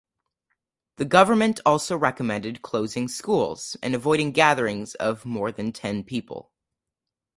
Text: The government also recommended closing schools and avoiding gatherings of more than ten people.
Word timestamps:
The 0.95 1.05
government 1.05 1.59
also 1.63 1.95
recommended 1.95 2.63
closing 2.63 3.07
schools 3.07 3.77
and 3.83 3.93
avoiding 3.93 4.31
gatherings 4.31 4.95
of 4.95 5.25
more 5.27 5.51
than 5.51 5.71
ten 5.71 6.03
people. 6.03 6.51